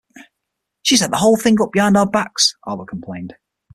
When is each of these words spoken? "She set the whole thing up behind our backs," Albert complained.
"She 0.81 0.97
set 0.97 1.11
the 1.11 1.17
whole 1.17 1.37
thing 1.37 1.61
up 1.61 1.73
behind 1.73 1.95
our 1.95 2.09
backs," 2.09 2.55
Albert 2.67 2.87
complained. 2.87 3.35